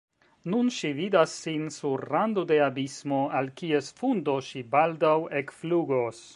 Nun 0.51 0.69
ŝi 0.77 0.89
vidas 0.99 1.35
sin 1.41 1.67
sur 1.75 2.03
rando 2.15 2.45
de 2.53 2.57
abismo, 2.69 3.21
al 3.41 3.53
kies 3.61 3.93
fundo 4.01 4.39
ŝi 4.51 4.67
baldaŭ 4.77 5.17
ekflugos. 5.45 6.29